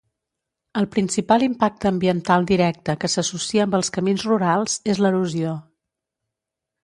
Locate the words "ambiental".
1.89-2.47